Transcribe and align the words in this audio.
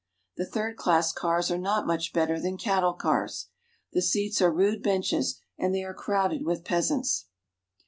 The 0.35 0.47
third 0.47 0.77
class 0.77 1.13
cars 1.13 1.51
are 1.51 1.59
not 1.59 1.85
much 1.85 2.11
better 2.11 2.39
than 2.39 2.57
cattle 2.57 2.93
cars. 2.93 3.49
The 3.93 4.01
seats 4.01 4.41
are 4.41 4.51
rude 4.51 4.81
benches, 4.81 5.39
and 5.59 5.75
they 5.75 5.83
are 5.83 5.93
crowded 5.93 6.43
with 6.43 6.65
peasants. 6.65 7.27